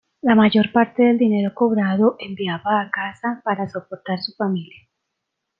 [0.23, 4.87] La mayor parte del dinero cobrado enviaba a casa para soportar su familia.